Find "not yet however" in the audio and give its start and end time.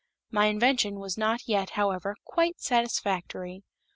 1.15-2.15